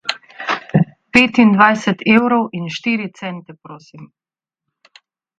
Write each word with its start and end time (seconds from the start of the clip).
Petindvajset 1.17 2.01
evrov 2.13 2.47
in 2.59 2.65
štiri 2.77 3.07
cente 3.19 3.57
prosim. 3.67 4.09